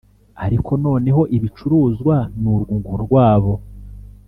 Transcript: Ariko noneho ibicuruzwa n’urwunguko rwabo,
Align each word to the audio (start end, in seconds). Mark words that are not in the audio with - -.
Ariko 0.45 0.71
noneho 0.85 1.21
ibicuruzwa 1.37 2.15
n’urwunguko 2.41 2.93
rwabo, 3.05 3.53